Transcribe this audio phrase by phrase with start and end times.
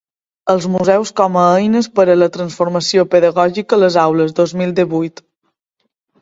[0.51, 4.75] Els museus com a eines per a la transformació pedagògica a les aules, dos mil
[4.81, 5.25] divuit.